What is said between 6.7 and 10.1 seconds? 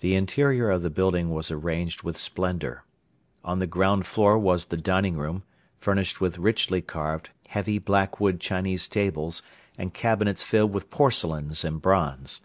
carved, heavy blackwood Chinese tables and